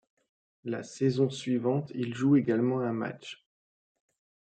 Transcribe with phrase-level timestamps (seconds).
[0.63, 3.45] La saison suivante, il joue également un match.